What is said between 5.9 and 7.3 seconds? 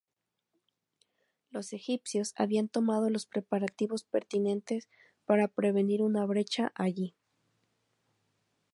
una brecha allí.